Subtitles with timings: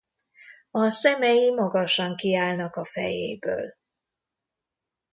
[0.71, 3.75] A szemei magasan kiállnak a fejéből.